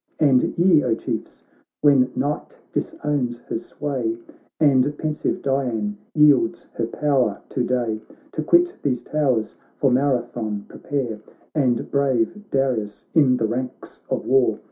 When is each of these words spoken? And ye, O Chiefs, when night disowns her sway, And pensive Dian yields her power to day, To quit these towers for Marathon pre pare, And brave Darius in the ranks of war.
And 0.19 0.55
ye, 0.57 0.83
O 0.83 0.95
Chiefs, 0.95 1.43
when 1.81 2.11
night 2.15 2.57
disowns 2.71 3.37
her 3.47 3.57
sway, 3.59 4.17
And 4.59 4.97
pensive 4.97 5.43
Dian 5.43 5.95
yields 6.15 6.63
her 6.73 6.87
power 6.87 7.39
to 7.49 7.63
day, 7.63 8.01
To 8.31 8.41
quit 8.41 8.77
these 8.81 9.03
towers 9.03 9.57
for 9.77 9.91
Marathon 9.91 10.65
pre 10.67 10.79
pare, 10.79 11.19
And 11.53 11.91
brave 11.91 12.49
Darius 12.49 13.05
in 13.13 13.37
the 13.37 13.45
ranks 13.45 14.01
of 14.09 14.25
war. 14.25 14.57